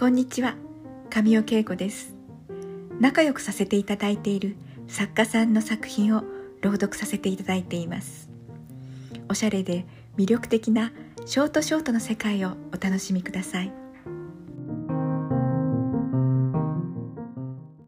[0.00, 0.54] こんにちは。
[1.10, 2.14] 神尾恵子です。
[3.00, 4.56] 仲良くさせていただいている
[4.88, 6.24] 作家さんの作品を
[6.62, 8.30] 朗読させていただいています。
[9.28, 9.84] おしゃれで
[10.16, 10.90] 魅力的な
[11.26, 13.79] ショートショートの世界をお楽しみください。